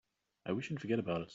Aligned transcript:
I 0.45 0.51
wish 0.53 0.69
you'd 0.69 0.81
forget 0.81 0.97
about 0.99 1.21
us. 1.21 1.29